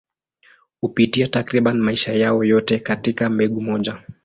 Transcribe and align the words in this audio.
Hupitia 0.81 1.27
takriban 1.27 1.77
maisha 1.79 2.13
yao 2.13 2.43
yote 2.43 2.79
katika 2.79 3.29
mbegu 3.29 3.61
moja. 3.61 4.03